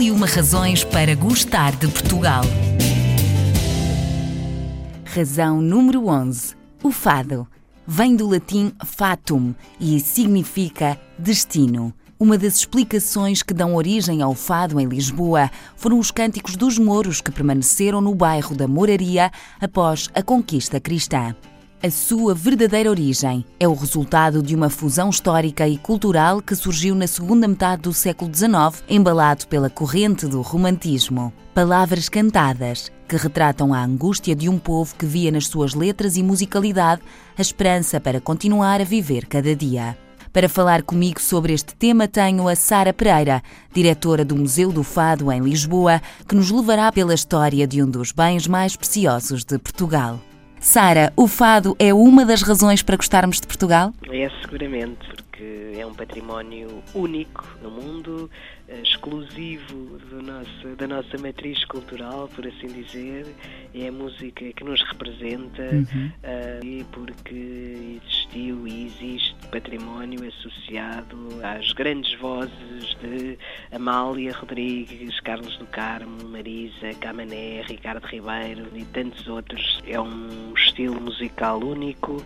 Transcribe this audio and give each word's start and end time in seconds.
E 0.00 0.10
uma 0.10 0.26
razões 0.26 0.82
para 0.82 1.14
gostar 1.14 1.76
de 1.76 1.86
Portugal. 1.86 2.42
Razão 5.04 5.60
número 5.60 6.06
11. 6.06 6.54
O 6.82 6.90
fado 6.90 7.46
vem 7.86 8.16
do 8.16 8.26
latim 8.26 8.72
fatum 8.82 9.54
e 9.78 10.00
significa 10.00 10.98
destino. 11.18 11.92
Uma 12.18 12.38
das 12.38 12.56
explicações 12.56 13.42
que 13.42 13.52
dão 13.52 13.74
origem 13.74 14.22
ao 14.22 14.34
fado 14.34 14.80
em 14.80 14.86
Lisboa 14.86 15.50
foram 15.76 15.98
os 15.98 16.10
cânticos 16.10 16.56
dos 16.56 16.78
mouros 16.78 17.20
que 17.20 17.30
permaneceram 17.30 18.00
no 18.00 18.14
bairro 18.14 18.56
da 18.56 18.66
Moraria 18.66 19.30
após 19.60 20.08
a 20.14 20.22
conquista 20.22 20.80
cristã. 20.80 21.36
A 21.82 21.90
sua 21.90 22.34
verdadeira 22.34 22.90
origem 22.90 23.42
é 23.58 23.66
o 23.66 23.72
resultado 23.72 24.42
de 24.42 24.54
uma 24.54 24.68
fusão 24.68 25.08
histórica 25.08 25.66
e 25.66 25.78
cultural 25.78 26.42
que 26.42 26.54
surgiu 26.54 26.94
na 26.94 27.06
segunda 27.06 27.48
metade 27.48 27.80
do 27.80 27.92
século 27.94 28.30
XIX, 28.30 28.84
embalado 28.86 29.46
pela 29.46 29.70
corrente 29.70 30.26
do 30.26 30.42
romantismo. 30.42 31.32
Palavras 31.54 32.10
cantadas 32.10 32.92
que 33.08 33.16
retratam 33.16 33.72
a 33.72 33.82
angústia 33.82 34.36
de 34.36 34.46
um 34.46 34.58
povo 34.58 34.94
que 34.94 35.06
via 35.06 35.30
nas 35.30 35.46
suas 35.46 35.72
letras 35.72 36.18
e 36.18 36.22
musicalidade 36.22 37.00
a 37.34 37.40
esperança 37.40 37.98
para 37.98 38.20
continuar 38.20 38.82
a 38.82 38.84
viver 38.84 39.24
cada 39.24 39.56
dia. 39.56 39.96
Para 40.34 40.50
falar 40.50 40.82
comigo 40.82 41.18
sobre 41.18 41.54
este 41.54 41.74
tema, 41.74 42.06
tenho 42.06 42.46
a 42.46 42.54
Sara 42.54 42.92
Pereira, 42.92 43.42
diretora 43.72 44.22
do 44.22 44.36
Museu 44.36 44.70
do 44.70 44.82
Fado 44.82 45.32
em 45.32 45.40
Lisboa, 45.40 46.02
que 46.28 46.34
nos 46.34 46.50
levará 46.50 46.92
pela 46.92 47.14
história 47.14 47.66
de 47.66 47.82
um 47.82 47.88
dos 47.88 48.12
bens 48.12 48.46
mais 48.46 48.76
preciosos 48.76 49.44
de 49.44 49.58
Portugal. 49.58 50.20
Sara, 50.60 51.10
o 51.16 51.26
fado 51.26 51.74
é 51.78 51.92
uma 51.92 52.24
das 52.24 52.42
razões 52.42 52.82
para 52.82 52.94
gostarmos 52.94 53.40
de 53.40 53.46
Portugal? 53.46 53.94
É, 54.10 54.30
seguramente, 54.42 54.98
porque 55.40 55.80
é 55.80 55.86
um 55.86 55.94
património 55.94 56.82
único 56.94 57.46
no 57.62 57.70
mundo, 57.70 58.30
eh, 58.68 58.80
exclusivo 58.82 59.98
nosso, 60.22 60.76
da 60.76 60.86
nossa 60.86 61.16
matriz 61.18 61.64
cultural, 61.64 62.28
por 62.34 62.46
assim 62.46 62.66
dizer. 62.66 63.26
É 63.74 63.88
a 63.88 63.92
música 63.92 64.52
que 64.52 64.64
nos 64.64 64.82
representa 64.82 65.62
uhum. 65.62 66.10
uh, 66.24 66.64
e 66.64 66.84
porque 66.92 68.00
existiu 68.04 68.66
e 68.66 68.86
existe 68.86 69.34
património 69.48 70.28
associado 70.28 71.16
às 71.42 71.72
grandes 71.72 72.12
vozes 72.18 72.96
de 73.00 73.38
Amália 73.72 74.32
Rodrigues, 74.32 75.20
Carlos 75.20 75.56
do 75.58 75.66
Carmo, 75.66 76.28
Marisa, 76.28 76.92
Camané, 77.00 77.62
Ricardo 77.62 78.04
Ribeiro 78.06 78.68
e 78.74 78.84
tantos 78.86 79.26
outros. 79.28 79.80
É 79.86 80.00
um 80.00 80.52
estilo 80.54 81.00
musical 81.00 81.60
único 81.60 82.22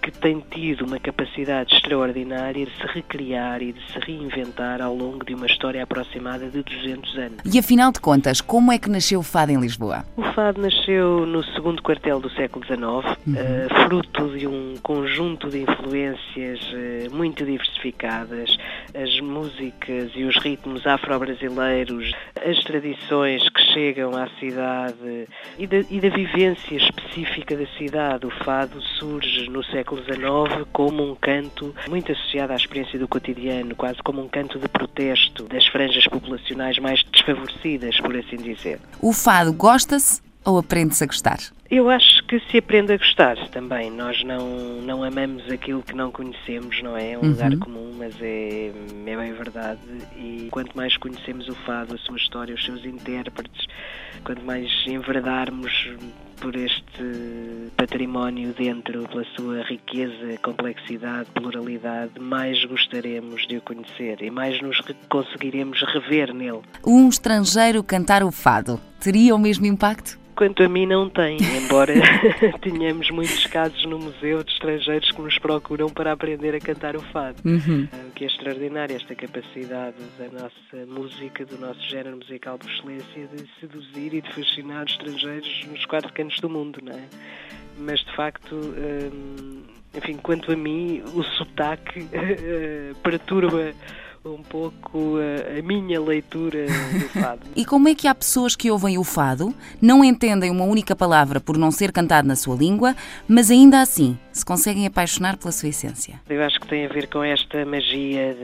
que 0.00 0.10
tem 0.10 0.42
tido 0.50 0.84
uma 0.84 0.98
capacidade 0.98 1.74
extraordinária 1.74 2.64
de 2.64 2.72
se 2.72 2.86
recriar 2.94 3.62
e 3.62 3.72
de 3.72 3.80
se 3.92 3.98
reinventar 3.98 4.80
ao 4.80 4.94
longo 4.94 5.24
de 5.24 5.34
uma 5.34 5.46
história 5.46 5.82
aproximada 5.82 6.48
de 6.48 6.62
200 6.62 7.18
anos. 7.18 7.38
E 7.44 7.58
afinal 7.58 7.92
de 7.92 8.00
contas, 8.00 8.40
como 8.40 8.72
é 8.72 8.78
que 8.78 8.88
nasceu 8.88 9.20
o 9.20 9.22
fado 9.22 9.52
em 9.52 9.60
Lisboa? 9.60 10.04
O 10.16 10.22
fado 10.32 10.60
nasceu 10.60 11.26
no 11.26 11.42
segundo 11.44 11.82
quartel 11.82 12.20
do 12.20 12.30
século 12.30 12.64
XIX, 12.64 12.80
uhum. 12.80 13.34
uh, 13.34 13.84
fruto 13.86 14.38
de 14.38 14.46
um 14.46 14.74
conjunto 14.82 15.48
de 15.48 15.62
influências 15.62 16.60
uh, 16.72 17.14
muito 17.14 17.44
diversificadas, 17.44 18.56
as 18.94 19.20
músicas 19.20 20.10
e 20.14 20.24
os 20.24 20.36
ritmos 20.38 20.86
afro-brasileiros, 20.86 22.12
as 22.44 22.58
tradições 22.64 23.48
que 23.48 23.69
chegam 23.72 24.16
à 24.16 24.28
cidade 24.38 25.28
e 25.58 25.66
da, 25.66 25.78
e 25.90 26.00
da 26.00 26.08
vivência 26.08 26.76
específica 26.76 27.56
da 27.56 27.66
cidade. 27.78 28.26
O 28.26 28.30
fado 28.44 28.80
surge 28.98 29.48
no 29.48 29.64
século 29.64 30.02
XIX 30.02 30.66
como 30.72 31.02
um 31.02 31.14
canto 31.14 31.74
muito 31.88 32.12
associado 32.12 32.52
à 32.52 32.56
experiência 32.56 32.98
do 32.98 33.08
cotidiano, 33.08 33.74
quase 33.74 34.02
como 34.02 34.22
um 34.22 34.28
canto 34.28 34.58
de 34.58 34.68
protesto 34.68 35.44
das 35.44 35.66
franjas 35.66 36.06
populacionais 36.06 36.78
mais 36.78 37.02
desfavorecidas, 37.04 38.00
por 38.00 38.16
assim 38.16 38.36
dizer. 38.36 38.80
O 39.00 39.12
fado 39.12 39.52
gosta-se 39.52 40.29
ou 40.44 40.58
aprende-se 40.58 41.04
a 41.04 41.06
gostar? 41.06 41.38
Eu 41.70 41.88
acho 41.88 42.24
que 42.26 42.40
se 42.50 42.58
aprende 42.58 42.92
a 42.92 42.96
gostar 42.96 43.36
também. 43.50 43.90
Nós 43.90 44.24
não, 44.24 44.80
não 44.82 45.04
amamos 45.04 45.48
aquilo 45.50 45.82
que 45.82 45.94
não 45.94 46.10
conhecemos, 46.10 46.82
não 46.82 46.96
é? 46.96 47.12
É 47.12 47.18
um 47.18 47.22
uhum. 47.22 47.30
lugar 47.30 47.56
comum, 47.58 47.94
mas 47.96 48.14
é, 48.20 48.72
é 49.06 49.16
bem 49.16 49.32
verdade. 49.32 49.80
E 50.16 50.48
quanto 50.50 50.76
mais 50.76 50.96
conhecemos 50.96 51.48
o 51.48 51.54
fado, 51.54 51.94
a 51.94 51.98
sua 51.98 52.16
história, 52.16 52.54
os 52.54 52.64
seus 52.64 52.84
intérpretes, 52.84 53.66
quanto 54.24 54.44
mais 54.44 54.68
enverdarmos 54.86 55.90
por 56.40 56.56
este 56.56 57.70
património 57.76 58.52
dentro, 58.54 59.06
pela 59.08 59.24
sua 59.36 59.62
riqueza, 59.62 60.38
complexidade, 60.42 61.30
pluralidade, 61.34 62.18
mais 62.18 62.64
gostaremos 62.64 63.46
de 63.46 63.58
o 63.58 63.60
conhecer 63.60 64.22
e 64.22 64.30
mais 64.30 64.60
nos 64.60 64.80
conseguiremos 65.08 65.82
rever 65.82 66.34
nele. 66.34 66.62
Um 66.84 67.08
estrangeiro 67.08 67.84
cantar 67.84 68.22
o 68.22 68.32
fado 68.32 68.80
teria 68.98 69.34
o 69.34 69.38
mesmo 69.38 69.66
impacto? 69.66 70.18
Quanto 70.40 70.62
a 70.62 70.68
mim 70.70 70.86
não 70.86 71.06
tem, 71.06 71.36
embora 71.36 71.92
tenhamos 72.62 73.10
muitos 73.10 73.44
casos 73.48 73.84
no 73.84 73.98
museu 73.98 74.42
de 74.42 74.50
estrangeiros 74.50 75.10
que 75.10 75.20
nos 75.20 75.38
procuram 75.38 75.90
para 75.90 76.12
aprender 76.12 76.54
a 76.54 76.58
cantar 76.58 76.96
o 76.96 77.02
fado. 77.12 77.42
Uhum. 77.44 77.86
Ah, 77.92 78.06
o 78.08 78.10
que 78.12 78.24
é 78.24 78.26
extraordinário, 78.26 78.96
esta 78.96 79.14
capacidade 79.14 79.98
da 80.18 80.28
nossa 80.28 80.86
música, 80.86 81.44
do 81.44 81.58
nosso 81.58 81.82
género 81.90 82.16
musical 82.16 82.58
por 82.58 82.70
excelência, 82.70 83.26
de 83.26 83.46
seduzir 83.60 84.14
e 84.14 84.22
de 84.22 84.32
fascinar 84.32 84.86
os 84.86 84.92
estrangeiros 84.92 85.66
nos 85.68 85.84
quatro 85.84 86.10
cantos 86.14 86.40
do 86.40 86.48
mundo, 86.48 86.80
não 86.82 86.94
é? 86.94 87.04
Mas 87.76 88.00
de 88.00 88.16
facto. 88.16 88.54
Hum, 88.54 89.62
enfim, 89.92 90.16
quanto 90.22 90.52
a 90.52 90.56
mim, 90.56 91.02
o 91.14 91.22
sotaque 91.22 92.06
perturba 93.02 93.74
um 94.24 94.42
pouco 94.42 95.16
a, 95.16 95.58
a, 95.58 95.62
minha 95.62 95.98
leitura 95.98 96.66
do 96.66 97.08
fado. 97.20 97.40
e 97.56 97.64
como 97.64 97.88
é 97.88 97.94
que 97.94 98.06
há 98.06 98.14
pessoas 98.14 98.54
que 98.54 98.70
ouvem 98.70 98.98
o 98.98 99.04
fado, 99.04 99.54
não 99.80 100.04
entendem 100.04 100.50
uma 100.50 100.64
única 100.64 100.94
palavra 100.94 101.40
por 101.40 101.56
não 101.56 101.70
ser 101.70 101.90
cantado 101.90 102.28
na 102.28 102.36
sua 102.36 102.54
língua, 102.54 102.94
mas 103.26 103.50
ainda 103.50 103.80
assim 103.80 104.18
se 104.30 104.44
conseguem 104.44 104.86
apaixonar 104.86 105.38
pela 105.38 105.50
sua 105.50 105.70
essência? 105.70 106.20
Eu 106.28 106.42
acho 106.42 106.60
que 106.60 106.68
tem 106.68 106.84
a 106.84 106.88
ver 106.88 107.08
com 107.08 107.24
esta 107.24 107.64
magia 107.64 108.36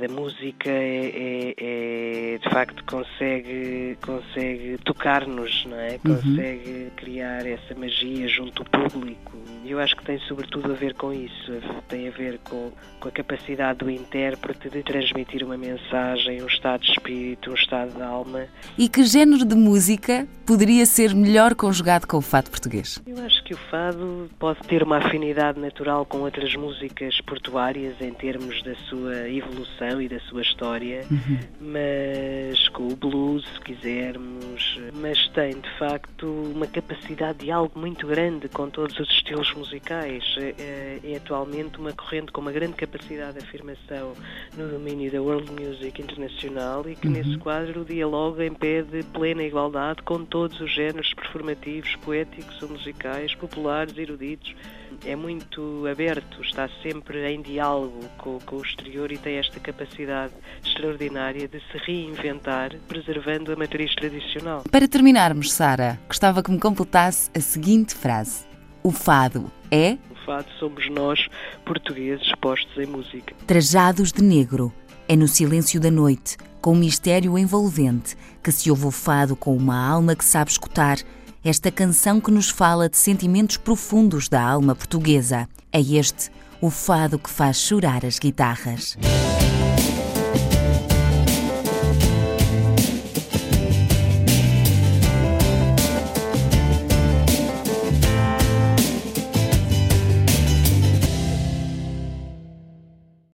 da 0.00 0.08
música, 0.08 0.68
é, 0.68 1.06
é, 1.06 1.54
é, 1.56 2.38
de 2.38 2.50
facto 2.50 2.84
consegue, 2.84 3.96
consegue 4.04 4.76
tocar-nos, 4.84 5.64
não 5.66 5.78
é? 5.78 6.00
Uhum. 6.04 6.16
Consegue 6.16 6.70
uhum. 6.70 6.90
criar 6.96 7.46
essa 7.46 7.74
magia 7.76 8.26
junto 8.26 8.62
ao 8.62 8.90
público. 8.90 9.32
Eu 9.64 9.78
acho 9.78 9.96
que 9.96 10.04
tem 10.04 10.18
sobretudo 10.20 10.72
a 10.72 10.74
ver 10.74 10.94
com 10.94 11.12
isso, 11.12 11.52
tem 11.88 12.08
a 12.08 12.10
ver 12.10 12.40
com, 12.42 12.72
com 12.98 13.08
a 13.08 13.12
capacidade 13.12 13.78
do 13.78 13.88
intérprete 13.88 14.68
de 14.68 14.82
transmitir 14.82 15.11
uma 15.44 15.56
mensagem, 15.56 16.42
um 16.42 16.46
estado 16.46 16.82
de 16.82 16.92
espírito, 16.92 17.50
um 17.50 17.54
estado 17.54 17.94
de 17.94 18.02
alma. 18.02 18.46
E 18.76 18.88
que 18.88 19.04
género 19.04 19.44
de 19.44 19.54
música 19.54 20.26
poderia 20.46 20.86
ser 20.86 21.14
melhor 21.14 21.54
conjugado 21.54 22.06
com 22.06 22.16
o 22.16 22.22
fado 22.22 22.50
português? 22.50 23.00
Eu 23.06 23.22
acho 23.24 23.41
que 23.52 23.54
o 23.54 23.58
fado 23.70 24.30
pode 24.38 24.60
ter 24.60 24.82
uma 24.82 24.96
afinidade 24.96 25.60
natural 25.60 26.06
com 26.06 26.20
outras 26.20 26.54
músicas 26.54 27.20
portuárias 27.20 28.00
em 28.00 28.12
termos 28.14 28.62
da 28.62 28.74
sua 28.88 29.28
evolução 29.28 30.00
e 30.00 30.08
da 30.08 30.18
sua 30.20 30.40
história, 30.40 31.04
uhum. 31.10 31.38
mas 31.60 32.68
com 32.70 32.88
o 32.88 32.96
blues, 32.96 33.46
se 33.52 33.60
quisermos, 33.60 34.80
mas 34.94 35.28
tem 35.28 35.60
de 35.60 35.78
facto 35.78 36.26
uma 36.54 36.66
capacidade 36.66 37.40
de 37.40 37.50
algo 37.50 37.78
muito 37.78 38.06
grande 38.06 38.48
com 38.48 38.70
todos 38.70 38.98
os 38.98 39.10
estilos 39.10 39.52
musicais. 39.54 40.24
É, 40.38 40.54
é, 40.58 41.12
é 41.12 41.16
atualmente 41.16 41.78
uma 41.78 41.92
corrente 41.92 42.32
com 42.32 42.40
uma 42.40 42.52
grande 42.52 42.74
capacidade 42.74 43.38
de 43.38 43.44
afirmação 43.44 44.14
no 44.56 44.68
domínio 44.68 45.12
da 45.12 45.20
world 45.20 45.50
music 45.52 46.00
internacional 46.00 46.88
e 46.88 46.96
que 46.96 47.06
uhum. 47.06 47.12
nesse 47.12 47.36
quadro 47.36 47.84
dialoga 47.84 48.46
em 48.46 48.54
pé 48.54 48.80
de 48.80 49.02
plena 49.02 49.42
igualdade 49.42 50.00
com 50.02 50.24
todos 50.24 50.58
os 50.60 50.72
géneros 50.72 51.12
performativos, 51.12 51.94
poéticos 51.96 52.62
ou 52.62 52.70
musicais, 52.70 53.34
populares, 53.42 53.98
eruditos 53.98 54.54
é 55.04 55.16
muito 55.16 55.84
aberto, 55.90 56.40
está 56.42 56.68
sempre 56.80 57.26
em 57.32 57.42
diálogo 57.42 58.00
com, 58.18 58.38
com, 58.40 58.56
o 58.56 58.62
exterior 58.62 59.10
e 59.10 59.18
tem 59.18 59.36
esta 59.36 59.58
capacidade 59.58 60.32
extraordinária 60.64 61.48
de 61.48 61.58
se 61.58 61.78
reinventar, 61.78 62.72
preservando 62.86 63.52
a 63.52 63.56
matriz 63.56 63.92
tradicional. 63.94 64.62
Para 64.70 64.86
terminarmos, 64.86 65.52
Sara, 65.52 65.98
gostava 66.06 66.42
que 66.42 66.52
me 66.52 66.60
completasse 66.60 67.30
a 67.34 67.40
seguinte 67.40 67.94
frase: 67.94 68.44
O 68.82 68.92
fado 68.92 69.50
é. 69.70 69.98
O 70.10 70.24
fado 70.24 70.46
somos 70.60 70.88
nós, 70.90 71.26
portugueses, 71.64 72.30
postos 72.40 72.76
em 72.78 72.86
música. 72.86 73.34
Trajados 73.46 74.12
de 74.12 74.22
negro. 74.22 74.72
É 75.08 75.16
no 75.16 75.26
silêncio 75.26 75.80
da 75.80 75.90
noite, 75.90 76.36
com 76.60 76.74
um 76.74 76.78
mistério 76.78 77.36
envolvente, 77.36 78.16
que 78.42 78.52
se 78.52 78.70
ouve 78.70 78.86
o 78.86 78.90
fado 78.92 79.34
com 79.34 79.54
uma 79.54 79.76
alma 79.76 80.14
que 80.14 80.24
sabe 80.24 80.50
escutar 80.50 80.98
esta 81.44 81.70
canção 81.70 82.20
que 82.20 82.30
nos 82.30 82.48
fala 82.48 82.88
de 82.88 82.96
sentimentos 82.96 83.56
profundos 83.56 84.28
da 84.28 84.40
alma 84.40 84.74
portuguesa. 84.74 85.48
É 85.72 85.80
este 85.80 86.30
o 86.60 86.70
fado 86.70 87.18
que 87.18 87.28
faz 87.28 87.56
chorar 87.58 88.06
as 88.06 88.18
guitarras. 88.18 88.96